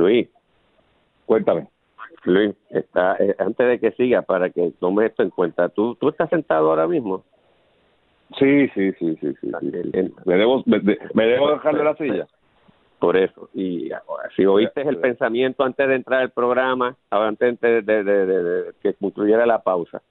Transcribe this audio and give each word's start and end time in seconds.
Luis, 0.00 0.28
Cuéntame. 1.26 1.68
Luis, 2.24 2.56
está, 2.70 3.16
eh, 3.20 3.36
antes 3.38 3.66
de 3.66 3.78
que 3.78 3.92
siga, 3.92 4.22
para 4.22 4.50
que 4.50 4.72
tome 4.80 5.06
esto 5.06 5.22
en 5.22 5.30
cuenta, 5.30 5.68
¿tú, 5.68 5.94
tú 5.94 6.08
estás 6.08 6.28
sentado 6.28 6.70
ahora 6.70 6.88
mismo? 6.88 7.22
Sí, 8.38 8.68
sí, 8.74 8.92
sí, 8.98 9.16
sí, 9.20 9.34
sí. 9.40 9.50
sí. 9.60 10.12
¿Me 10.24 10.36
debo, 10.36 10.62
me, 10.66 10.80
me 11.14 11.26
debo 11.26 11.52
dejar 11.52 11.76
de 11.76 11.84
la 11.84 11.94
silla? 11.94 12.26
Por 12.98 13.16
eso. 13.16 13.48
Y 13.54 13.92
ahora, 13.92 14.28
si 14.34 14.44
oíste 14.44 14.82
el 14.82 14.98
pensamiento 14.98 15.62
antes 15.64 15.86
de 15.86 15.94
entrar 15.94 16.20
al 16.22 16.30
programa, 16.30 16.96
antes 17.10 17.60
de, 17.60 17.82
de, 17.82 18.04
de, 18.04 18.26
de 18.26 18.72
que 18.82 18.94
concluyera 18.94 19.46
la 19.46 19.60
pausa, 19.60 20.02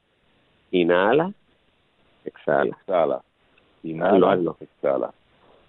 inhala, 0.72 1.34
exhala. 2.24 2.78
Exhala. 2.80 3.22
Inhala, 3.84 4.56
exhala. 4.60 5.12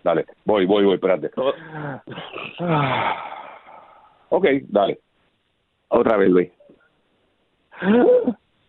Dale, 0.05 0.27
voy, 0.45 0.65
voy, 0.65 0.85
voy, 0.85 0.95
espérate. 0.95 1.31
Ok, 4.31 4.47
dale. 4.69 4.99
Otra 5.89 6.17
vez, 6.17 6.31
Luis. 6.31 6.51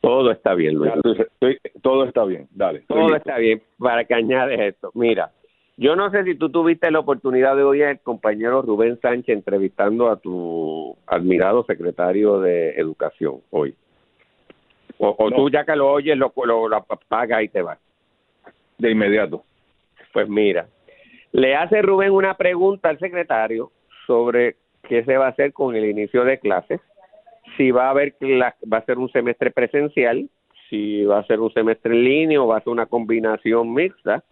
Todo 0.00 0.30
está 0.30 0.54
bien, 0.54 0.74
Luis. 0.74 0.92
Todo 1.82 2.04
está 2.04 2.24
bien, 2.24 2.48
dale. 2.52 2.84
Todo 2.88 3.14
está 3.16 3.36
bien. 3.38 3.62
Para 3.78 4.04
que 4.04 4.14
añades 4.14 4.58
esto. 4.60 4.90
Mira, 4.94 5.32
yo 5.76 5.96
no 5.96 6.10
sé 6.10 6.24
si 6.24 6.34
tú 6.36 6.50
tuviste 6.50 6.90
la 6.90 7.00
oportunidad 7.00 7.56
de 7.56 7.62
oír 7.64 7.84
al 7.84 8.00
compañero 8.00 8.62
Rubén 8.62 8.98
Sánchez 9.00 9.36
entrevistando 9.36 10.08
a 10.10 10.16
tu 10.16 10.96
admirado 11.06 11.64
secretario 11.64 12.40
de 12.40 12.70
Educación 12.70 13.40
hoy. 13.50 13.74
O, 14.98 15.08
o 15.10 15.30
No. 15.30 15.36
tú 15.36 15.50
ya 15.50 15.64
que 15.64 15.76
lo 15.76 15.90
oyes, 15.92 16.16
lo, 16.16 16.32
lo, 16.44 16.68
lo 16.68 16.76
apagas 16.76 17.42
y 17.42 17.48
te 17.48 17.62
vas. 17.62 17.78
De 18.78 18.90
inmediato. 18.90 19.44
Pues 20.12 20.28
mira, 20.28 20.66
le 21.32 21.54
hace 21.54 21.82
Rubén 21.82 22.12
una 22.12 22.34
pregunta 22.36 22.88
al 22.88 22.98
secretario 22.98 23.70
sobre 24.06 24.56
qué 24.88 25.04
se 25.04 25.16
va 25.16 25.26
a 25.26 25.30
hacer 25.30 25.52
con 25.52 25.76
el 25.76 25.84
inicio 25.84 26.24
de 26.24 26.38
clases, 26.38 26.80
si 27.56 27.70
va 27.70 27.86
a 27.86 27.90
haber 27.90 28.16
cla- 28.18 28.54
va 28.72 28.78
a 28.78 28.84
ser 28.84 28.98
un 28.98 29.10
semestre 29.10 29.50
presencial, 29.50 30.28
si 30.70 31.04
va 31.04 31.18
a 31.18 31.24
ser 31.26 31.40
un 31.40 31.52
semestre 31.52 31.94
en 31.94 32.04
línea 32.04 32.42
o 32.42 32.46
va 32.46 32.58
a 32.58 32.60
ser 32.60 32.72
una 32.72 32.86
combinación 32.86 33.72
mixta, 33.72 34.22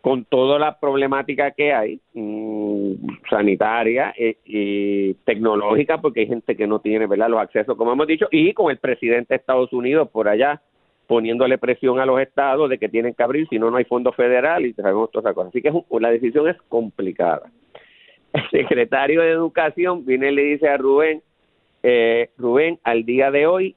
con 0.00 0.24
toda 0.24 0.58
la 0.58 0.78
problemática 0.78 1.50
que 1.50 1.72
hay, 1.72 2.00
mm, 2.14 2.92
sanitaria 3.28 4.14
eh, 4.16 4.36
y 4.44 5.14
tecnológica, 5.24 5.98
porque 5.98 6.20
hay 6.20 6.26
gente 6.28 6.56
que 6.56 6.66
no 6.66 6.78
tiene 6.78 7.06
¿verdad? 7.06 7.28
los 7.28 7.40
accesos, 7.40 7.76
como 7.76 7.92
hemos 7.92 8.06
dicho, 8.06 8.28
y 8.30 8.52
con 8.52 8.70
el 8.70 8.78
presidente 8.78 9.34
de 9.34 9.38
Estados 9.38 9.72
Unidos 9.72 10.08
por 10.10 10.28
allá 10.28 10.62
poniéndole 11.08 11.58
presión 11.58 11.98
a 11.98 12.06
los 12.06 12.20
estados 12.20 12.68
de 12.70 12.78
que 12.78 12.88
tienen 12.88 13.14
que 13.14 13.22
abrir, 13.24 13.48
si 13.48 13.58
no, 13.58 13.70
no 13.70 13.78
hay 13.78 13.84
fondo 13.84 14.12
federal 14.12 14.64
y 14.66 14.74
sabemos 14.74 15.10
todas 15.10 15.24
esas 15.24 15.34
cosas. 15.34 15.48
Así 15.50 15.62
que 15.62 15.68
es 15.68 15.74
un- 15.74 16.02
la 16.02 16.10
decisión 16.10 16.46
es 16.48 16.56
complicada. 16.68 17.50
El 18.32 18.42
secretario 18.50 19.22
de 19.22 19.30
Educación 19.30 20.04
viene 20.06 20.30
y 20.30 20.34
le 20.36 20.42
dice 20.42 20.68
a 20.68 20.76
Rubén, 20.76 21.22
eh, 21.82 22.28
Rubén, 22.38 22.78
al 22.84 23.04
día 23.04 23.30
de 23.30 23.46
hoy 23.46 23.74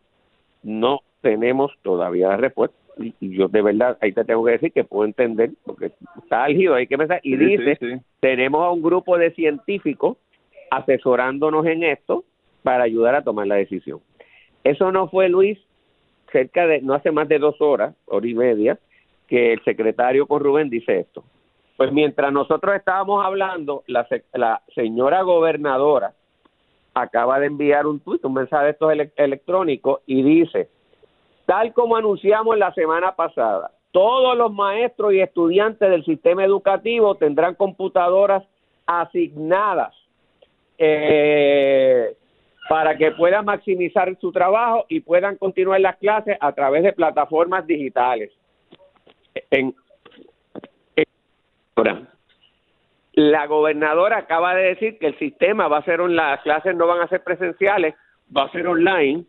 no 0.61 0.99
tenemos 1.21 1.71
todavía 1.81 2.27
la 2.27 2.37
respuesta. 2.37 2.75
Y 2.99 3.13
y 3.21 3.29
yo 3.37 3.47
de 3.47 3.61
verdad, 3.61 3.97
ahí 4.01 4.11
te 4.11 4.25
tengo 4.25 4.43
que 4.43 4.51
decir 4.51 4.71
que 4.73 4.83
puedo 4.83 5.05
entender, 5.05 5.51
porque 5.63 5.91
está 6.21 6.43
álgido, 6.43 6.75
hay 6.75 6.85
que 6.87 6.97
pensar, 6.97 7.21
y 7.23 7.37
Sí, 7.37 7.45
dice, 7.45 7.77
sí, 7.79 7.87
sí. 7.93 8.01
tenemos 8.19 8.61
a 8.63 8.69
un 8.71 8.81
grupo 8.81 9.17
de 9.17 9.31
científicos 9.31 10.17
asesorándonos 10.69 11.65
en 11.65 11.83
esto 11.83 12.23
para 12.63 12.83
ayudar 12.83 13.15
a 13.15 13.23
tomar 13.23 13.47
la 13.47 13.55
decisión. 13.55 13.99
Eso 14.63 14.91
no 14.91 15.07
fue, 15.07 15.29
Luis, 15.29 15.57
cerca 16.31 16.67
de, 16.67 16.81
no 16.81 16.93
hace 16.93 17.11
más 17.11 17.27
de 17.27 17.39
dos 17.39 17.59
horas, 17.61 17.95
hora 18.05 18.27
y 18.27 18.33
media, 18.33 18.77
que 19.27 19.53
el 19.53 19.63
secretario 19.63 20.27
con 20.27 20.43
Rubén 20.43 20.69
dice 20.69 20.99
esto. 20.99 21.23
Pues 21.77 21.91
mientras 21.91 22.31
nosotros 22.31 22.75
estábamos 22.75 23.25
hablando, 23.25 23.83
la, 23.87 24.07
la 24.33 24.61
señora 24.75 25.21
gobernadora 25.21 26.13
acaba 26.93 27.39
de 27.39 27.47
enviar 27.47 27.87
un 27.87 27.99
tuit, 27.99 28.23
un 28.25 28.33
mensaje 28.33 28.65
de 28.65 28.71
estos 28.71 28.91
ele- 28.91 29.13
electrónicos 29.15 30.01
y 30.05 30.21
dice, 30.21 30.69
tal 31.45 31.73
como 31.73 31.95
anunciamos 31.95 32.57
la 32.57 32.73
semana 32.73 33.15
pasada, 33.15 33.71
todos 33.91 34.37
los 34.37 34.53
maestros 34.53 35.13
y 35.13 35.21
estudiantes 35.21 35.89
del 35.89 36.05
sistema 36.05 36.43
educativo 36.43 37.15
tendrán 37.15 37.55
computadoras 37.55 38.43
asignadas 38.85 39.93
eh, 40.77 42.15
para 42.71 42.95
que 42.95 43.11
puedan 43.11 43.43
maximizar 43.43 44.15
su 44.21 44.31
trabajo 44.31 44.85
y 44.87 45.01
puedan 45.01 45.35
continuar 45.35 45.81
las 45.81 45.97
clases 45.97 46.37
a 46.39 46.53
través 46.53 46.83
de 46.83 46.93
plataformas 46.93 47.67
digitales. 47.67 48.31
La 53.11 53.45
gobernadora 53.47 54.19
acaba 54.19 54.55
de 54.55 54.63
decir 54.67 54.97
que 54.99 55.07
el 55.07 55.19
sistema 55.19 55.67
va 55.67 55.79
a 55.79 55.83
ser, 55.83 55.99
on- 55.99 56.15
las 56.15 56.39
clases 56.43 56.73
no 56.73 56.87
van 56.87 57.01
a 57.01 57.09
ser 57.09 57.21
presenciales, 57.25 57.93
va 58.35 58.43
a 58.43 58.51
ser 58.51 58.65
online 58.65 59.25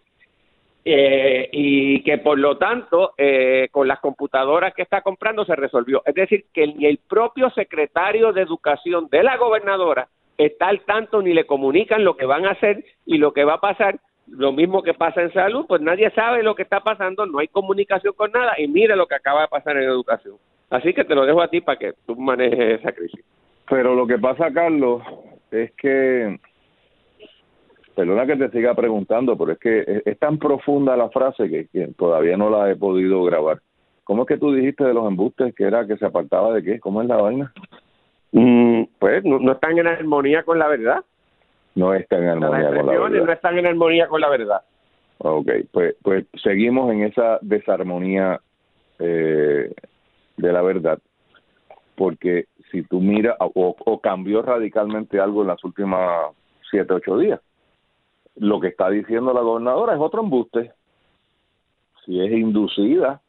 eh, 0.84 1.48
y 1.50 2.00
que 2.04 2.18
por 2.18 2.38
lo 2.38 2.58
tanto 2.58 3.14
eh, 3.18 3.66
con 3.72 3.88
las 3.88 3.98
computadoras 3.98 4.72
que 4.72 4.82
está 4.82 5.00
comprando 5.00 5.44
se 5.44 5.56
resolvió. 5.56 6.00
Es 6.06 6.14
decir, 6.14 6.44
que 6.54 6.68
ni 6.68 6.86
el 6.86 6.98
propio 6.98 7.50
secretario 7.50 8.32
de 8.32 8.42
Educación 8.42 9.08
de 9.10 9.24
la 9.24 9.36
gobernadora 9.36 10.06
está 10.38 10.68
al 10.68 10.80
tanto 10.82 11.22
ni 11.22 11.32
le 11.32 11.46
comunican 11.46 12.04
lo 12.04 12.16
que 12.16 12.26
van 12.26 12.46
a 12.46 12.52
hacer 12.52 12.84
y 13.06 13.18
lo 13.18 13.32
que 13.32 13.44
va 13.44 13.54
a 13.54 13.60
pasar. 13.60 13.98
Lo 14.28 14.52
mismo 14.52 14.82
que 14.82 14.94
pasa 14.94 15.20
en 15.20 15.32
salud, 15.32 15.66
pues 15.66 15.82
nadie 15.82 16.10
sabe 16.12 16.42
lo 16.42 16.54
que 16.54 16.62
está 16.62 16.80
pasando, 16.80 17.26
no 17.26 17.40
hay 17.40 17.48
comunicación 17.48 18.14
con 18.14 18.30
nada 18.30 18.54
y 18.58 18.68
mira 18.68 18.96
lo 18.96 19.06
que 19.06 19.16
acaba 19.16 19.42
de 19.42 19.48
pasar 19.48 19.76
en 19.76 19.84
educación. 19.84 20.36
Así 20.70 20.94
que 20.94 21.04
te 21.04 21.14
lo 21.14 21.26
dejo 21.26 21.42
a 21.42 21.48
ti 21.48 21.60
para 21.60 21.78
que 21.78 21.92
tú 22.06 22.16
manejes 22.16 22.80
esa 22.80 22.92
crisis. 22.92 23.24
Pero 23.68 23.94
lo 23.94 24.06
que 24.06 24.18
pasa, 24.18 24.52
Carlos, 24.52 25.02
es 25.50 25.72
que, 25.72 26.38
perdona 27.94 28.26
que 28.26 28.36
te 28.36 28.50
siga 28.50 28.74
preguntando, 28.74 29.36
pero 29.36 29.52
es 29.52 29.58
que 29.58 30.02
es, 30.04 30.18
tan 30.18 30.38
profunda 30.38 30.96
la 30.96 31.10
frase 31.10 31.48
que, 31.48 31.66
que 31.68 31.88
todavía 31.88 32.36
no 32.36 32.48
la 32.48 32.70
he 32.70 32.76
podido 32.76 33.22
grabar. 33.24 33.60
¿Cómo 34.04 34.22
es 34.22 34.28
que 34.28 34.38
tú 34.38 34.52
dijiste 34.52 34.84
de 34.84 34.94
los 34.94 35.06
embustes 35.06 35.54
que 35.54 35.64
era 35.64 35.86
que 35.86 35.96
se 35.96 36.06
apartaba 36.06 36.52
de 36.54 36.62
qué? 36.62 36.80
¿Cómo 36.80 37.02
es 37.02 37.08
la 37.08 37.16
vaina? 37.16 37.52
Mm, 38.32 38.84
pues 38.98 39.24
no, 39.24 39.38
no 39.38 39.52
están 39.52 39.78
en 39.78 39.86
armonía 39.86 40.42
con 40.42 40.58
la 40.58 40.68
verdad. 40.68 41.04
No 41.74 41.94
está 41.94 42.18
en 42.18 42.28
armonía 42.28 42.68
con 42.68 42.86
la 42.86 42.92
verdad. 42.92 43.24
no 43.24 43.32
están 43.32 43.58
en 43.58 43.66
armonía 43.66 44.08
con 44.08 44.20
la 44.20 44.28
verdad. 44.28 44.62
Ok, 45.18 45.50
pues, 45.70 45.94
pues 46.02 46.26
seguimos 46.42 46.92
en 46.92 47.04
esa 47.04 47.38
desarmonía 47.42 48.40
eh, 48.98 49.72
de 50.36 50.52
la 50.52 50.62
verdad, 50.62 50.98
porque 51.94 52.46
si 52.70 52.82
tú 52.82 53.00
miras, 53.00 53.36
o, 53.38 53.76
o 53.78 54.00
cambió 54.00 54.42
radicalmente 54.42 55.20
algo 55.20 55.42
en 55.42 55.48
las 55.48 55.62
últimas 55.62 56.32
siete, 56.70 56.94
ocho 56.94 57.18
días, 57.18 57.40
lo 58.36 58.60
que 58.60 58.68
está 58.68 58.90
diciendo 58.90 59.32
la 59.32 59.42
gobernadora 59.42 59.94
es 59.94 60.00
otro 60.00 60.22
embuste. 60.22 60.72
Si 62.04 62.20
es 62.20 62.32
inducida, 62.32 63.20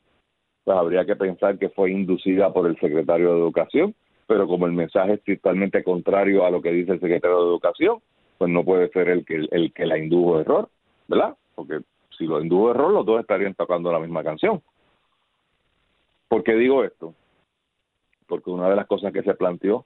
pues 0.64 0.78
habría 0.78 1.06
que 1.06 1.16
pensar 1.16 1.59
que 1.59 1.70
fue 1.70 1.91
inducida 1.91 2.52
por 2.52 2.68
el 2.68 2.80
secretario 2.80 3.34
de 3.34 3.40
Educación, 3.40 3.94
pero 4.34 4.48
como 4.48 4.66
el 4.66 4.72
mensaje 4.72 5.14
es 5.14 5.24
totalmente 5.24 5.84
contrario 5.84 6.44
a 6.44 6.50
lo 6.50 6.60
que 6.60 6.72
dice 6.72 6.94
el 6.94 7.00
secretario 7.00 7.38
de 7.38 7.50
Educación, 7.50 8.00
pues 8.40 8.50
no 8.50 8.66
puede 8.66 8.90
ser 8.90 9.08
el 9.10 9.24
que, 9.24 9.46
el 9.52 9.72
que 9.72 9.86
la 9.86 10.00
indujo 10.00 10.40
error, 10.40 10.70
¿verdad? 11.08 11.38
Porque 11.54 11.82
si 12.18 12.26
lo 12.26 12.42
indujo 12.42 12.72
error, 12.72 12.92
los 12.92 13.06
dos 13.06 13.22
estarían 13.22 13.54
tocando 13.54 13.92
la 13.92 14.00
misma 14.00 14.24
canción. 14.24 14.64
¿Por 16.28 16.44
qué 16.44 16.56
digo 16.56 16.84
esto? 16.84 17.14
Porque 18.26 18.50
una 18.50 18.72
de 18.72 18.76
las 18.76 18.88
cosas 18.88 19.14
que 19.14 19.22
se 19.22 19.36
planteó 19.36 19.86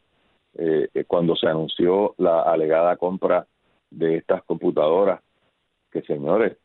eh, 0.57 0.87
eh, 0.93 1.03
cuando 1.03 1.35
se 1.35 1.47
anunció 1.47 2.15
la 2.17 2.43
alegada 2.43 2.95
compra 2.95 3.45
de 3.89 4.15
estas 4.15 4.43
computadoras, 4.43 5.19
que 5.91 6.03
señores, 6.03 6.55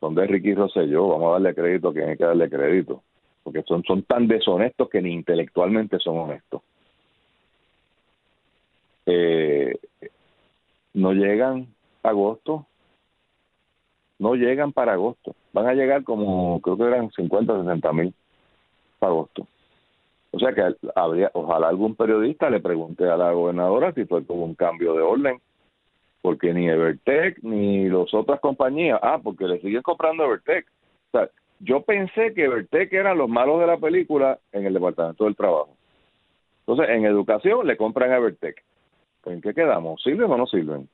son 0.00 0.14
de 0.14 0.26
Ricky 0.26 0.54
Rosselló, 0.54 1.08
vamos 1.08 1.28
a 1.28 1.32
darle 1.32 1.54
crédito 1.54 1.90
a 1.90 1.92
quien 1.92 2.08
hay 2.08 2.16
que 2.16 2.24
darle 2.24 2.48
crédito, 2.48 3.02
porque 3.42 3.62
son, 3.62 3.82
son 3.84 4.02
tan 4.02 4.28
deshonestos 4.28 4.88
que 4.88 5.02
ni 5.02 5.12
intelectualmente 5.12 5.98
son 5.98 6.18
honestos. 6.18 6.62
Eh, 9.06 9.78
no 10.94 11.12
llegan 11.12 11.66
agosto, 12.02 12.66
no 14.18 14.34
llegan 14.34 14.72
para 14.72 14.92
agosto, 14.92 15.34
van 15.52 15.66
a 15.66 15.74
llegar 15.74 16.04
como, 16.04 16.60
creo 16.60 16.76
que 16.76 16.84
eran 16.84 17.10
50 17.10 17.60
60 17.64 17.92
mil 17.92 18.14
para 18.98 19.12
agosto. 19.12 19.46
O 20.30 20.38
sea 20.38 20.54
que 20.54 20.62
habría, 20.94 21.30
ojalá 21.34 21.68
algún 21.68 21.94
periodista 21.94 22.48
le 22.48 22.60
pregunte 22.60 23.08
a 23.08 23.16
la 23.16 23.32
gobernadora 23.32 23.92
si 23.92 24.06
fue 24.06 24.24
como 24.24 24.44
un 24.44 24.54
cambio 24.54 24.94
de 24.94 25.02
orden, 25.02 25.40
porque 26.22 26.54
ni 26.54 26.68
Evertech 26.68 27.42
ni 27.42 27.88
las 27.88 28.14
otras 28.14 28.40
compañías, 28.40 28.98
ah, 29.02 29.20
porque 29.22 29.46
le 29.46 29.60
siguen 29.60 29.82
comprando 29.82 30.24
Evertech. 30.24 30.66
O 31.08 31.18
sea, 31.18 31.28
yo 31.62 31.82
pensé 31.82 32.34
que 32.34 32.44
Evertech 32.44 32.92
eran 32.92 33.18
los 33.18 33.28
malos 33.28 33.60
de 33.60 33.66
la 33.66 33.76
película 33.76 34.38
en 34.52 34.66
el 34.66 34.74
Departamento 34.74 35.24
del 35.24 35.36
Trabajo. 35.36 35.76
Entonces, 36.60 36.94
en 36.94 37.04
educación 37.04 37.66
le 37.66 37.76
compran 37.76 38.10
a 38.10 38.16
Evertech. 38.16 38.62
¿En 39.26 39.40
qué 39.40 39.54
quedamos? 39.54 40.02
¿Sirven 40.02 40.30
o 40.30 40.36
no 40.36 40.46
sirven? 40.46 40.88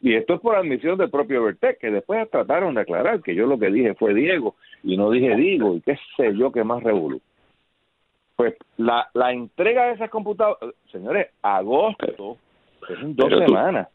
Y 0.00 0.14
esto 0.14 0.34
es 0.34 0.40
por 0.40 0.56
admisión 0.56 0.98
del 0.98 1.10
propio 1.10 1.42
Evertech, 1.42 1.78
que 1.78 1.90
después 1.90 2.30
trataron 2.30 2.74
de 2.74 2.82
aclarar 2.82 3.22
que 3.22 3.34
yo 3.34 3.46
lo 3.46 3.58
que 3.58 3.70
dije 3.70 3.94
fue 3.94 4.14
Diego 4.14 4.54
y 4.82 4.96
no 4.96 5.10
dije 5.10 5.34
Digo 5.36 5.74
y 5.74 5.80
qué 5.80 5.98
sé 6.16 6.34
yo 6.36 6.50
qué 6.50 6.64
más 6.64 6.82
revolú. 6.82 7.20
Pues 8.36 8.54
la, 8.76 9.08
la 9.14 9.32
entrega 9.32 9.86
de 9.86 9.92
esas 9.92 10.10
computadoras, 10.10 10.74
señores, 10.90 11.28
agosto, 11.42 12.38
es 12.88 12.98
en 12.98 13.14
dos 13.14 13.30
semanas. 13.30 13.88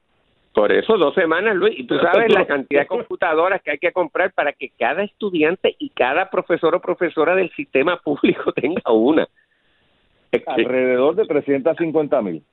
Por 0.60 0.74
eso 0.74 0.98
dos 0.98 1.16
semanas, 1.16 1.56
Luis. 1.56 1.80
Y 1.80 1.88
tú 1.88 1.98
sabes 2.00 2.34
la 2.34 2.46
cantidad 2.46 2.82
de 2.82 2.88
computadoras 2.88 3.62
que 3.62 3.72
hay 3.72 3.78
que 3.78 3.94
comprar 3.94 4.34
para 4.34 4.52
que 4.52 4.70
cada 4.78 5.04
estudiante 5.04 5.74
y 5.80 5.90
cada 5.92 6.30
profesor 6.30 6.76
o 6.76 6.82
profesora 6.82 7.34
del 7.34 7.50
sistema 7.52 7.96
público 8.04 8.52
tenga 8.52 8.92
una. 8.92 9.26
Alrededor 10.48 11.16
de 11.16 11.26
350 11.28 12.22
mil. 12.24 12.44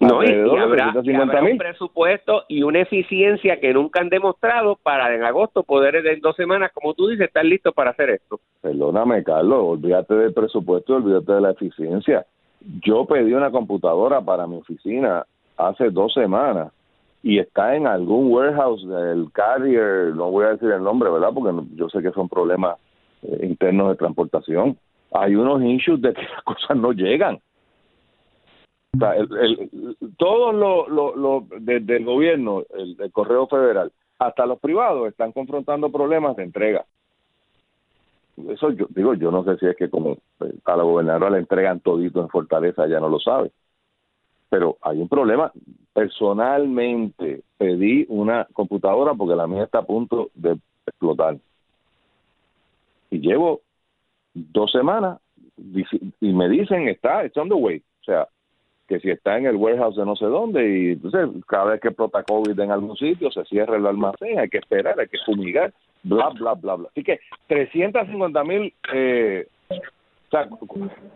No, 0.00 0.24
y, 0.24 0.28
habrá, 0.58 0.92
un 0.92 1.56
presupuesto 1.56 2.42
y 2.48 2.64
una 2.64 2.80
eficiencia 2.80 3.60
que 3.60 3.72
nunca 3.72 4.00
han 4.00 4.08
demostrado 4.08 4.76
para 4.82 5.14
en 5.14 5.22
agosto 5.22 5.62
poder 5.62 6.04
en 6.04 6.20
dos 6.20 6.34
semanas, 6.34 6.72
como 6.74 6.94
tú 6.94 7.06
dices, 7.06 7.28
estar 7.28 7.44
listo 7.44 7.70
para 7.70 7.90
hacer 7.90 8.10
esto. 8.10 8.40
Perdóname, 8.60 9.22
Carlos, 9.22 9.60
olvídate 9.62 10.14
del 10.14 10.34
presupuesto 10.34 10.94
y 10.94 10.96
olvídate 10.96 11.32
de 11.32 11.40
la 11.40 11.52
eficiencia. 11.52 12.26
Yo 12.84 13.06
pedí 13.06 13.32
una 13.32 13.52
computadora 13.52 14.20
para 14.20 14.48
mi 14.48 14.56
oficina 14.56 15.24
hace 15.56 15.90
dos 15.90 16.12
semanas 16.12 16.72
y 17.22 17.38
está 17.38 17.74
en 17.74 17.86
algún 17.86 18.32
warehouse 18.32 18.86
del 18.86 19.30
carrier, 19.32 20.14
no 20.14 20.30
voy 20.30 20.44
a 20.44 20.50
decir 20.50 20.70
el 20.70 20.82
nombre, 20.82 21.10
¿verdad? 21.10 21.30
Porque 21.34 21.66
yo 21.74 21.88
sé 21.88 22.02
que 22.02 22.12
son 22.12 22.28
problemas 22.28 22.78
eh, 23.22 23.46
internos 23.46 23.88
de 23.88 23.96
transportación. 23.96 24.78
Hay 25.12 25.34
unos 25.34 25.62
issues 25.62 26.00
de 26.02 26.12
que 26.12 26.22
las 26.22 26.42
cosas 26.44 26.76
no 26.76 26.92
llegan. 26.92 27.40
Todos 30.16 30.54
los 30.54 30.88
lo, 30.88 31.44
desde 31.60 31.98
el 31.98 32.04
gobierno, 32.04 32.62
el, 32.74 33.12
correo 33.12 33.46
federal, 33.46 33.92
hasta 34.18 34.46
los 34.46 34.58
privados 34.58 35.08
están 35.08 35.32
confrontando 35.32 35.90
problemas 35.90 36.34
de 36.36 36.44
entrega. 36.44 36.86
Eso 38.48 38.70
yo 38.70 38.86
digo, 38.90 39.14
yo 39.14 39.30
no 39.30 39.44
sé 39.44 39.58
si 39.58 39.66
es 39.66 39.76
que 39.76 39.90
como 39.90 40.12
eh, 40.12 40.54
a 40.64 40.76
la 40.76 40.82
gobernadora 40.82 41.30
le 41.30 41.38
entregan 41.38 41.80
todito 41.80 42.20
en 42.20 42.28
Fortaleza, 42.28 42.86
ya 42.86 43.00
no 43.00 43.08
lo 43.08 43.18
sabe 43.18 43.50
pero 44.48 44.76
hay 44.82 45.00
un 45.00 45.08
problema. 45.08 45.52
Personalmente 45.92 47.42
pedí 47.58 48.06
una 48.08 48.46
computadora 48.52 49.14
porque 49.14 49.36
la 49.36 49.46
mía 49.46 49.64
está 49.64 49.78
a 49.78 49.86
punto 49.86 50.30
de 50.34 50.56
explotar. 50.86 51.36
Y 53.10 53.20
llevo 53.20 53.60
dos 54.34 54.70
semanas 54.72 55.18
y 56.20 56.32
me 56.32 56.48
dicen 56.48 56.88
está, 56.88 57.24
it's 57.24 57.36
on 57.36 57.48
the 57.48 57.54
way. 57.54 57.82
O 58.02 58.04
sea, 58.04 58.28
que 58.86 59.00
si 59.00 59.10
está 59.10 59.36
en 59.36 59.46
el 59.46 59.56
warehouse 59.56 59.96
de 59.96 60.04
no 60.04 60.14
sé 60.14 60.26
dónde 60.26 60.78
y 60.78 60.92
entonces 60.92 61.28
cada 61.46 61.72
vez 61.72 61.80
que 61.80 61.88
explota 61.88 62.22
COVID 62.22 62.58
en 62.58 62.70
algún 62.70 62.96
sitio 62.96 63.30
se 63.30 63.44
cierra 63.44 63.76
el 63.76 63.86
almacén, 63.86 64.38
hay 64.38 64.48
que 64.48 64.58
esperar, 64.58 64.98
hay 65.00 65.08
que 65.08 65.18
fumigar, 65.24 65.72
bla, 66.04 66.28
bla, 66.30 66.54
bla, 66.54 66.76
bla. 66.76 66.88
Así 66.90 67.02
que 67.02 67.18
350 67.48 68.44
mil 68.44 68.72
eh, 68.92 69.48
o 70.26 70.30
sea, 70.30 70.48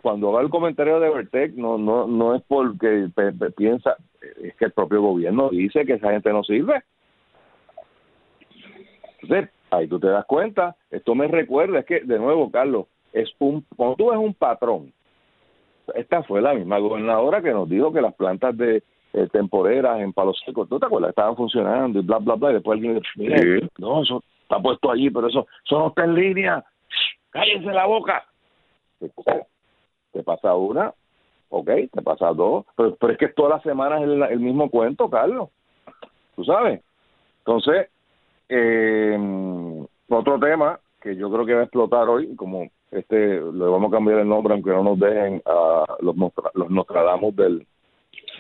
cuando 0.03 0.31
va 0.31 0.41
el 0.41 0.51
comentario 0.51 1.01
de 1.01 1.11
Vertec, 1.11 1.55
no, 1.55 1.79
no, 1.79 2.07
no 2.07 2.35
es 2.37 2.43
porque 2.47 3.09
piensa, 3.57 3.97
es 4.41 4.55
que 4.55 4.67
el 4.67 4.73
propio 4.73 5.03
gobierno 5.03 5.49
dice 5.51 5.85
que 5.85 5.95
esa 5.95 6.13
gente 6.13 6.33
no 6.33 6.45
sirve. 6.45 6.83
Entonces, 9.21 9.51
ahí 9.71 9.89
tú 9.89 9.99
te 9.99 10.07
das 10.07 10.25
cuenta. 10.27 10.77
Esto 10.91 11.17
me 11.17 11.27
recuerda, 11.27 11.81
es 11.81 11.87
que, 11.87 12.01
de 12.01 12.19
nuevo, 12.21 12.53
Carlos, 12.53 12.87
es 13.13 13.29
un, 13.41 13.65
cuando 13.77 13.97
tú 13.97 14.11
ves 14.11 14.19
un 14.19 14.33
patrón, 14.33 14.93
esta 15.97 16.23
fue 16.23 16.41
la 16.41 16.55
misma 16.55 16.79
gobernadora 16.79 17.43
que 17.43 17.51
nos 17.51 17.69
dijo 17.69 17.93
que 17.93 18.01
las 18.01 18.15
plantas 18.15 18.57
de 18.57 18.85
eh, 19.13 19.29
temporeras 19.33 20.01
en 20.01 20.13
Palo 20.13 20.33
Seco, 20.35 20.67
¿tú 20.67 20.79
te 20.79 20.87
acuerdas? 20.87 21.11
Estaban 21.11 21.35
funcionando 21.35 21.99
y 21.99 22.03
bla, 22.03 22.19
bla, 22.19 22.37
bla, 22.37 22.51
y 22.51 22.55
después 22.55 22.77
alguien 22.77 23.03
dice, 23.17 23.69
no, 23.79 24.05
eso 24.05 24.23
está 24.43 24.61
puesto 24.61 24.89
allí, 24.89 25.11
pero 25.11 25.27
eso, 25.27 25.49
eso 25.65 25.79
no 25.81 25.89
está 25.89 26.05
en 26.05 26.15
línea, 26.15 26.65
cállense 27.31 27.73
la 27.73 27.87
boca 27.87 28.25
te 30.13 30.23
pasa 30.23 30.55
una, 30.55 30.93
ok, 31.49 31.71
te 31.93 32.03
pasa 32.03 32.33
dos, 32.33 32.67
pero, 32.77 32.97
pero 32.97 33.13
es 33.13 33.19
que 33.19 33.29
todas 33.29 33.53
las 33.53 33.63
semanas 33.63 34.03
es 34.03 34.09
el, 34.09 34.41
mismo 34.41 34.71
cuento, 34.71 35.09
Carlos. 35.09 35.49
Tú 36.37 36.45
sabes. 36.45 36.81
Entonces, 37.39 37.89
eh, 38.49 39.19
otro 40.09 40.39
tema 40.39 40.79
que 41.01 41.17
yo 41.17 41.31
creo 41.31 41.47
que 41.47 41.55
va 41.55 41.61
a 41.61 41.65
explotar 41.65 42.09
hoy, 42.09 42.35
como 42.37 42.69
este, 42.91 43.41
le 43.41 43.65
vamos 43.65 43.89
a 43.89 43.97
cambiar 43.97 44.21
el 44.21 44.29
nombre 44.29 44.53
aunque 44.53 44.71
no 44.71 44.83
nos 44.83 44.99
dejen 44.99 45.43
a 45.47 45.85
los, 46.01 46.17
los 46.55 46.71
Nostradamus 46.71 47.37
del... 47.37 47.67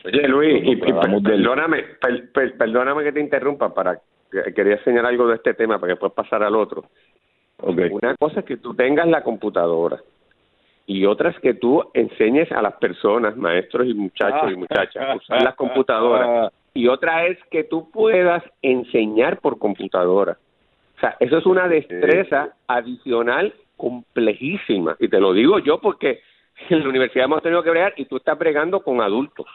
Oye 0.05 0.29
Luis, 0.29 0.63
y, 0.65 0.77
perdóname, 0.77 1.85
perdóname 2.59 3.05
que 3.05 3.13
te 3.13 3.21
interrumpa 3.21 3.73
para 3.73 4.01
quería 4.55 4.83
señalar 4.85 5.11
algo 5.11 5.27
de 5.27 5.37
este 5.37 5.55
tema 5.55 5.79
para 5.79 5.93
que 5.93 5.99
puedas 5.99 6.15
pasar 6.15 6.43
al 6.43 6.55
otro. 6.55 6.85
Okay. 7.59 7.91
Una 7.91 8.17
cosa 8.17 8.41
es 8.41 8.47
que 8.47 8.57
tú 8.57 8.75
tengas 8.75 9.07
la 9.09 9.23
computadora, 9.23 10.01
y 10.91 11.07
otras 11.07 11.39
que 11.39 11.55
tú 11.55 11.85
enseñes 11.95 12.51
a 12.51 12.61
las 12.61 12.75
personas, 12.75 13.37
maestros 13.37 13.87
y 13.87 13.95
muchachos 13.95 14.51
y 14.51 14.57
muchachas, 14.65 15.09
a 15.09 15.15
usar 15.15 15.41
las 15.41 15.55
computadoras. 15.55 16.53
Y 16.75 16.89
otra 16.89 17.27
es 17.27 17.39
que 17.49 17.63
tú 17.63 17.89
puedas 17.93 18.43
enseñar 18.61 19.39
por 19.39 19.61
computadora. 19.61 20.37
O 20.97 21.01
sea, 21.01 21.17
eso 21.21 21.39
es 21.39 21.47
una 21.47 21.69
destreza 21.69 22.57
adicional 22.67 23.55
complejísima. 23.77 24.97
Y 24.99 25.07
te 25.07 25.21
lo 25.21 25.33
digo 25.33 25.61
yo 25.61 25.79
porque 25.81 26.23
en 26.71 26.81
la 26.81 26.89
universidad 26.89 27.27
hemos 27.27 27.43
tenido 27.43 27.63
que 27.63 27.71
bregar 27.71 27.95
y 27.97 28.07
tú 28.07 28.17
estás 28.17 28.37
bregando 28.37 28.81
con 28.81 29.01
adultos. 29.01 29.47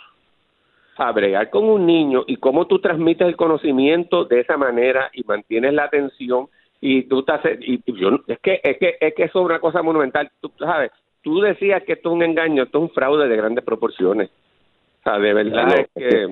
A 0.96 1.12
bregar 1.12 1.50
con 1.50 1.66
un 1.66 1.86
niño 1.86 2.24
y 2.28 2.38
cómo 2.38 2.66
tú 2.66 2.80
transmites 2.80 3.28
el 3.28 3.36
conocimiento 3.36 4.24
de 4.24 4.40
esa 4.40 4.56
manera 4.56 5.10
y 5.12 5.26
mantienes 5.26 5.74
la 5.74 5.84
atención 5.84 6.48
y 6.80 7.04
tú 7.04 7.20
estás 7.20 7.42
y 7.60 7.82
yo 7.92 8.22
es 8.26 8.40
que 8.40 8.62
es 8.64 8.78
que 8.78 8.96
es 9.02 9.14
que 9.14 9.24
eso 9.24 9.40
es 9.40 9.46
una 9.46 9.60
cosa 9.60 9.82
monumental 9.82 10.30
tú 10.40 10.52
sabes 10.60 10.92
tú 11.25 11.42
decías 11.42 11.83
que 11.83 11.94
esto 11.94 12.10
es 12.10 12.16
un 12.16 12.22
engaño, 12.22 12.63
esto 12.63 12.77
es 12.77 12.83
un 12.83 12.89
fraude 12.92 13.27
de 13.27 13.36
grandes 13.36 13.66
proporciones. 13.66 14.30
O 15.00 15.04
sea, 15.04 15.18
de 15.18 15.33
verdad 15.33 15.80
es 15.80 15.88
que... 15.95 16.27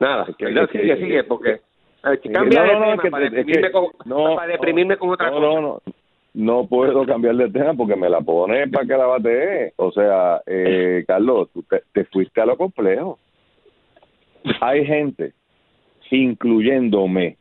Nada, 0.00 0.26
que, 0.36 0.46
sigue, 0.72 0.96
sigue, 0.96 1.22
porque... 1.22 1.60
cambia 2.32 2.62
de 2.64 2.68
tema 2.68 2.96
para, 2.96 3.30
deprimirme 3.30 3.70
con, 3.70 3.86
para 4.36 4.52
deprimirme 4.52 4.96
con 4.96 5.10
otra 5.10 5.30
cosa. 5.30 5.40
No, 5.40 5.60
no, 5.60 5.80
no 6.34 6.66
puedo 6.66 7.06
cambiar 7.06 7.36
de 7.36 7.50
tema 7.50 7.74
porque 7.74 7.94
me 7.94 8.10
la 8.10 8.20
pones 8.20 8.68
para 8.68 8.84
que 8.84 8.96
la 8.96 9.06
bate. 9.06 9.72
O 9.76 9.92
sea, 9.92 10.42
eh, 10.44 11.04
Carlos, 11.06 11.50
tú 11.54 11.62
te, 11.62 11.84
te, 11.92 12.04
fuiste 12.06 12.40
a 12.40 12.46
lo 12.46 12.56
complejo. 12.56 13.20
Hay 14.60 14.84
gente, 14.84 15.34
incluyéndome, 16.10 17.36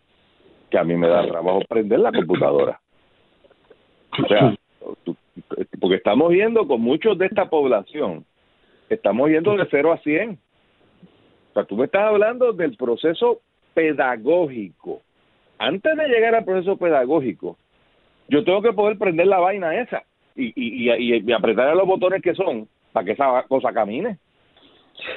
que 0.70 0.78
a 0.78 0.84
mí 0.84 0.96
me 0.96 1.08
da 1.08 1.26
trabajo 1.26 1.62
prender 1.68 2.00
la 2.00 2.12
computadora. 2.12 2.80
O 4.24 4.28
sea, 4.28 4.56
tú, 5.04 5.16
porque 5.80 5.96
estamos 5.96 6.30
viendo 6.30 6.68
con 6.68 6.82
muchos 6.82 7.18
de 7.18 7.26
esta 7.26 7.50
población, 7.50 8.26
estamos 8.90 9.30
yendo 9.30 9.56
de 9.56 9.68
0 9.70 9.94
a 9.94 9.98
100. 9.98 10.32
O 10.32 11.54
sea, 11.54 11.64
tú 11.66 11.76
me 11.76 11.86
estás 11.86 12.04
hablando 12.04 12.54
del 12.54 12.76
proceso 12.76 13.42
pedagógico. 13.74 15.02
Antes 15.58 15.96
de 15.96 16.08
llegar 16.08 16.36
al 16.36 16.46
proceso 16.46 16.78
pedagógico, 16.78 17.58
yo 18.28 18.44
tengo 18.44 18.62
que 18.62 18.74
poder 18.74 18.98
prender 18.98 19.28
la 19.28 19.40
vaina 19.40 19.80
esa 19.80 20.04
y, 20.36 20.48
y, 20.56 20.92
y, 20.92 21.24
y 21.26 21.32
apretar 21.32 21.70
a 21.70 21.76
los 21.76 21.88
botones 21.88 22.22
que 22.22 22.34
son 22.34 22.68
para 22.92 23.06
que 23.06 23.12
esa 23.14 23.44
cosa 23.48 23.74
camine. 23.74 24.18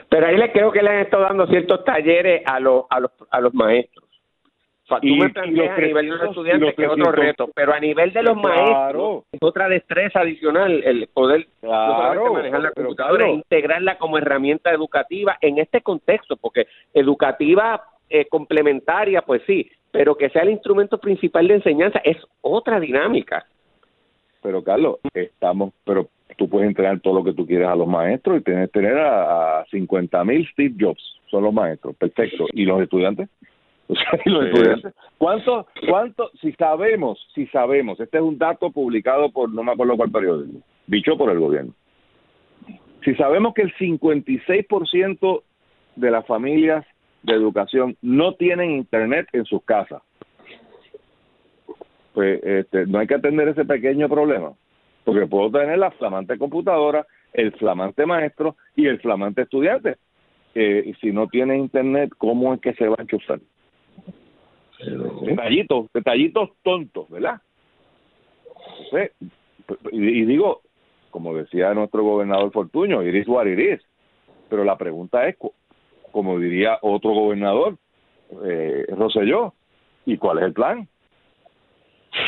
Pero 0.09 0.27
ahí 0.27 0.37
le 0.37 0.53
creo 0.53 0.73
que 0.73 0.83
le 0.83 0.91
han 0.91 1.01
estado 1.01 1.25
dando 1.25 1.47
ciertos 1.47 1.85
talleres 1.85 2.43
a 2.47 2.59
los, 2.61 2.85
a 2.91 3.01
los, 3.01 3.11
a 3.31 3.41
los 3.41 3.55
maestros 3.55 4.06
tú 4.87 5.17
me 5.17 5.31
planteas 5.31 5.79
a 5.79 5.81
nivel 5.81 6.09
de 6.09 6.17
los 6.17 6.29
estudiantes 6.29 6.75
que 6.75 6.85
es 6.85 6.89
otro 6.89 7.13
reto, 7.13 7.51
pero 7.55 7.75
a 7.75 7.81
nivel 7.81 8.13
de 8.13 8.23
los 8.23 8.37
maestros 8.37 9.25
es 9.33 9.39
otra 9.43 9.69
destreza 9.69 10.21
adicional 10.21 10.83
el 10.85 11.09
poder 11.09 11.49
manejar 11.63 12.61
la 12.61 12.71
computadora 12.71 13.27
e 13.27 13.33
integrarla 13.33 13.99
como 13.99 14.19
herramienta 14.19 14.71
educativa 14.71 15.37
en 15.41 15.59
este 15.59 15.81
contexto, 15.81 16.37
porque 16.37 16.67
educativa 16.95 17.83
eh, 18.09 18.27
complementaria, 18.27 19.23
pues 19.23 19.43
sí, 19.47 19.69
pero 19.91 20.15
que 20.15 20.31
sea 20.31 20.43
el 20.43 20.51
instrumento 20.51 20.99
principal 20.99 21.49
de 21.49 21.55
enseñanza 21.55 22.01
es 22.05 22.17
otra 22.41 22.79
dinámica. 22.79 23.45
Pero 24.43 24.63
Carlos, 24.63 24.99
estamos, 25.13 25.73
pero 25.85 26.09
tú 26.37 26.49
puedes 26.49 26.69
entrenar 26.69 27.01
todo 27.01 27.15
lo 27.15 27.25
que 27.25 27.33
tú 27.33 27.47
quieras 27.47 27.73
a 27.73 27.77
los 27.77 27.89
maestros 27.89 28.39
y 28.39 28.43
tener, 28.43 28.69
tener 28.69 28.97
a, 28.99 29.61
a 29.61 29.67
50 29.67 30.25
mil 30.25 30.49
Steve 30.53 30.75
Jobs, 30.79 31.03
son 31.29 31.43
los 31.43 31.53
maestros, 31.53 31.97
perfecto. 31.97 32.47
¿Y 32.53 32.65
los 32.65 32.81
estudiantes? 32.81 33.29
¿Cuánto, 35.19 35.67
cuánto, 35.89 36.31
si 36.41 36.53
sabemos, 36.53 37.25
si 37.35 37.47
sabemos, 37.47 38.01
este 38.01 38.19
es 38.19 38.23
un 38.23 38.39
dato 38.39 38.71
publicado 38.71 39.31
por, 39.31 39.53
no 39.53 39.63
me 39.63 39.73
acuerdo 39.73 39.97
cuál 39.97 40.11
periódico, 40.11 40.59
dicho 40.87 41.17
por 41.17 41.31
el 41.31 41.39
gobierno. 41.39 41.73
Si 43.05 43.15
sabemos 43.15 43.55
que 43.55 43.63
el 43.63 43.75
56% 43.75 45.43
de 45.95 46.11
las 46.11 46.27
familias 46.27 46.85
de 47.23 47.35
educación 47.35 47.97
no 48.03 48.35
tienen 48.35 48.73
internet 48.73 49.29
en 49.33 49.45
sus 49.45 49.63
casas, 49.63 50.03
pues 52.13 52.43
este, 52.43 52.87
no 52.87 52.99
hay 52.99 53.07
que 53.07 53.15
atender 53.15 53.49
ese 53.49 53.65
pequeño 53.65 54.09
problema, 54.09 54.53
porque 55.05 55.27
puedo 55.27 55.51
tener 55.51 55.79
la 55.79 55.91
flamante 55.93 56.39
computadora, 56.39 57.07
el 57.33 57.53
flamante 57.53 58.07
maestro 58.07 58.57
y 58.75 58.87
el 58.87 58.99
flamante 59.01 59.43
estudiante. 59.43 59.97
Eh, 60.55 60.95
si 61.01 61.13
no 61.13 61.27
tiene 61.29 61.59
internet, 61.59 62.11
¿cómo 62.17 62.55
es 62.55 62.61
que 62.61 62.73
se 62.73 62.89
va 62.89 62.97
a 62.99 63.03
enchufar? 63.03 63.39
Detallitos, 65.23 65.87
detallitos 65.93 66.51
tontos, 66.63 67.09
¿verdad? 67.11 67.41
y, 69.91 70.25
digo, 70.25 70.61
como 71.11 71.35
decía 71.35 71.75
nuestro 71.75 72.03
gobernador 72.03 72.53
Fortuño, 72.53 73.03
iris 73.03 73.27
what 73.27 73.47
it 73.47 73.83
Pero 74.49 74.65
la 74.65 74.77
pregunta 74.77 75.27
es, 75.27 75.37
como 76.13 76.39
diría 76.39 76.79
otro 76.83 77.11
gobernador, 77.11 77.77
eh, 78.45 78.87
Rosselló, 78.89 79.55
¿y 80.05 80.17
cuál 80.19 80.39
es 80.39 80.45
el 80.45 80.53
plan? 80.53 80.89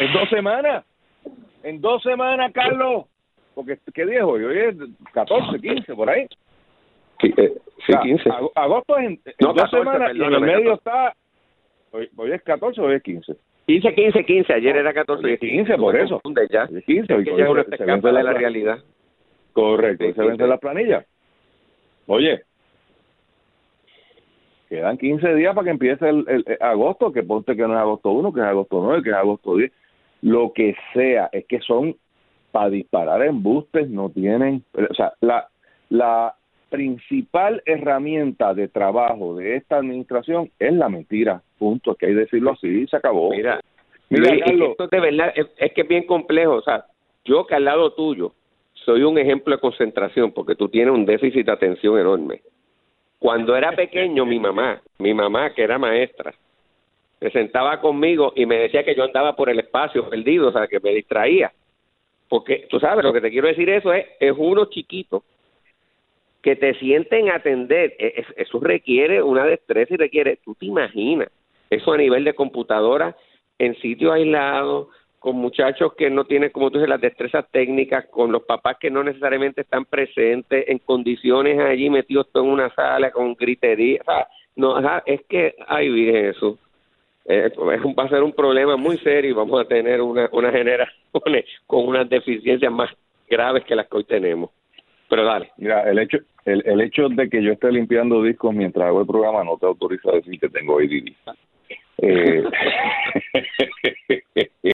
En 0.00 0.12
dos 0.12 0.28
semanas, 0.28 0.84
en 1.62 1.80
dos 1.80 2.02
semanas, 2.02 2.52
Carlos, 2.52 3.06
porque 3.54 3.78
¿qué 3.92 4.06
día 4.06 4.18
es 4.18 4.24
hoy? 4.24 4.44
Hoy 4.44 4.58
es 4.58 4.76
14, 5.12 5.58
15, 5.60 5.94
por 5.94 6.10
ahí. 6.10 6.26
Sí, 7.20 7.32
15. 8.02 8.28
Eh, 8.28 8.32
agosto 8.54 8.98
es 8.98 9.06
en, 9.06 9.20
dos 9.38 9.70
semanas 9.70 10.12
y 10.14 10.22
en 10.22 10.32
el 10.32 10.40
medio 10.40 10.74
está, 10.74 11.14
hoy, 11.92 12.08
hoy 12.16 12.32
es 12.32 12.42
14 12.42 12.80
o 12.80 12.84
hoy 12.84 12.94
es 12.96 13.02
15. 13.02 13.36
15, 13.66 13.94
15, 13.94 14.24
15. 14.24 14.52
Ayer 14.54 14.76
era 14.76 14.94
14 14.94 15.30
y 15.30 15.38
15, 15.38 15.76
por 15.76 15.94
eso. 15.94 16.22
Ya. 16.50 16.66
15, 16.66 17.14
hoy 17.14 17.24
se, 17.24 17.84
vence 17.84 18.12
la, 18.12 18.32
realidad. 18.32 18.78
Correcto, 19.52 20.04
se 20.14 20.22
vence 20.22 20.46
la 20.46 20.56
planilla. 20.56 21.04
Oye, 22.06 22.42
quedan 24.70 24.96
15 24.96 25.34
días 25.34 25.54
para 25.54 25.66
que 25.66 25.70
empiece 25.70 26.08
el, 26.08 26.24
el, 26.28 26.44
agosto, 26.60 27.12
que 27.12 27.22
ponte 27.22 27.54
que 27.54 27.62
no 27.62 27.74
es 27.74 27.80
agosto 27.80 28.10
1, 28.10 28.32
que 28.32 28.40
es 28.40 28.46
agosto 28.46 28.80
9, 28.82 29.02
que 29.02 29.10
es 29.10 29.16
agosto 29.16 29.56
10. 29.56 29.72
Lo 30.22 30.52
que 30.54 30.74
sea, 30.94 31.28
es 31.30 31.44
que 31.44 31.60
son 31.60 31.94
para 32.50 32.70
disparar 32.70 33.22
embustes, 33.22 33.90
no 33.90 34.08
tienen. 34.08 34.64
O 34.72 34.94
sea, 34.94 35.12
la, 35.20 35.48
la 35.90 36.34
principal 36.68 37.62
herramienta 37.66 38.54
de 38.54 38.68
trabajo 38.68 39.36
de 39.36 39.56
esta 39.56 39.76
administración 39.76 40.50
es 40.58 40.72
la 40.72 40.88
mentira. 40.88 41.42
Punto. 41.58 41.94
Que 41.94 42.06
hay 42.06 42.12
que 42.12 42.20
decirlo 42.20 42.52
así, 42.52 42.86
se 42.86 42.96
acabó. 42.96 43.30
Mira, 43.30 43.60
mira 44.08 44.34
esto 44.34 44.86
de 44.86 45.00
verdad 45.00 45.32
es, 45.34 45.72
que 45.72 45.80
es 45.80 45.88
bien 45.88 46.06
complejo. 46.06 46.54
O 46.54 46.62
sea, 46.62 46.84
yo 47.24 47.46
que 47.46 47.54
al 47.54 47.64
lado 47.64 47.92
tuyo 47.92 48.32
soy 48.72 49.02
un 49.02 49.18
ejemplo 49.18 49.54
de 49.54 49.60
concentración 49.60 50.32
porque 50.32 50.54
tú 50.54 50.68
tienes 50.68 50.94
un 50.94 51.04
déficit 51.04 51.46
de 51.46 51.52
atención 51.52 51.98
enorme. 51.98 52.42
Cuando 53.18 53.56
era 53.56 53.72
pequeño, 53.72 54.24
mi 54.24 54.38
mamá, 54.38 54.80
mi 54.98 55.12
mamá 55.12 55.52
que 55.52 55.62
era 55.62 55.78
maestra, 55.78 56.32
se 57.18 57.30
sentaba 57.30 57.80
conmigo 57.80 58.32
y 58.36 58.46
me 58.46 58.58
decía 58.58 58.84
que 58.84 58.94
yo 58.94 59.02
andaba 59.02 59.34
por 59.34 59.50
el 59.50 59.58
espacio 59.58 60.08
perdido, 60.08 60.48
o 60.48 60.52
sea, 60.52 60.68
que 60.68 60.78
me 60.78 60.94
distraía. 60.94 61.52
Porque 62.28 62.66
tú 62.70 62.78
sabes, 62.78 63.04
lo 63.04 63.12
que 63.12 63.20
te 63.20 63.30
quiero 63.30 63.48
decir 63.48 63.68
eso 63.70 63.92
es, 63.92 64.06
es 64.20 64.32
uno 64.36 64.66
chiquito 64.66 65.24
que 66.42 66.56
te 66.56 66.74
sienten 66.74 67.30
atender, 67.30 67.94
e, 67.98 68.24
eso 68.36 68.60
requiere 68.60 69.22
una 69.22 69.44
destreza 69.44 69.94
y 69.94 69.96
requiere, 69.96 70.38
tú 70.44 70.54
te 70.54 70.66
imaginas, 70.66 71.28
eso 71.70 71.92
a 71.92 71.96
nivel 71.96 72.24
de 72.24 72.34
computadora, 72.34 73.16
en 73.58 73.74
sitios 73.76 74.12
aislados, 74.12 74.88
con 75.18 75.36
muchachos 75.36 75.94
que 75.94 76.10
no 76.10 76.24
tienen, 76.24 76.50
como 76.50 76.70
tú 76.70 76.78
dices, 76.78 76.88
las 76.88 77.00
destrezas 77.00 77.44
técnicas, 77.50 78.06
con 78.06 78.30
los 78.30 78.44
papás 78.44 78.76
que 78.78 78.90
no 78.90 79.02
necesariamente 79.02 79.62
están 79.62 79.84
presentes, 79.84 80.64
en 80.68 80.78
condiciones 80.78 81.58
allí 81.58 81.90
metidos 81.90 82.28
en 82.34 82.42
una 82.42 82.72
sala 82.74 83.10
con 83.10 83.34
gritería, 83.34 84.00
o 84.00 84.04
sea, 84.04 84.28
no, 84.56 84.76
es 85.06 85.22
que, 85.28 85.54
ay, 85.66 85.88
Virgen 85.88 86.26
eso 86.26 86.58
eh, 87.26 87.50
va 87.58 88.04
a 88.04 88.08
ser 88.08 88.22
un 88.22 88.32
problema 88.32 88.76
muy 88.76 88.96
serio 88.98 89.30
y 89.30 89.34
vamos 89.34 89.60
a 89.60 89.68
tener 89.68 90.00
una, 90.00 90.28
una 90.32 90.50
generación 90.50 90.96
con 91.66 91.86
unas 91.86 92.08
deficiencias 92.08 92.72
más 92.72 92.90
graves 93.28 93.64
que 93.64 93.76
las 93.76 93.86
que 93.86 93.98
hoy 93.98 94.04
tenemos. 94.04 94.50
Pero 95.08 95.24
dale. 95.24 95.50
Mira, 95.56 95.88
el 95.88 95.98
hecho, 95.98 96.18
el, 96.44 96.62
el 96.66 96.80
hecho 96.80 97.08
de 97.08 97.28
que 97.28 97.42
yo 97.42 97.52
esté 97.52 97.72
limpiando 97.72 98.22
discos 98.22 98.54
mientras 98.54 98.86
hago 98.86 99.00
el 99.00 99.06
programa 99.06 99.44
no 99.44 99.56
te 99.56 99.66
autoriza 99.66 100.10
a 100.10 100.16
decir 100.16 100.38
que 100.38 100.48
tengo 100.48 100.78
ADD. 100.78 101.12
Eh, 101.98 102.44